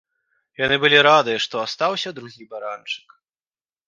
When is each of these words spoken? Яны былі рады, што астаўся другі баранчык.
Яны 0.59 0.77
былі 0.85 1.01
рады, 1.07 1.35
што 1.45 1.55
астаўся 1.65 2.13
другі 2.21 2.47
баранчык. 2.55 3.07